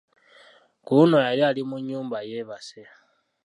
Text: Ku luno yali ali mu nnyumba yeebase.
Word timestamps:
Ku 0.83 0.91
luno 0.97 1.17
yali 1.27 1.41
ali 1.49 1.61
mu 1.69 1.77
nnyumba 1.79 2.17
yeebase. 2.27 2.81